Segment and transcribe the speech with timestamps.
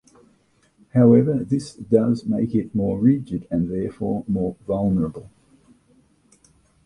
[0.95, 5.29] However, this does make it more rigid and therefore more vulnerable.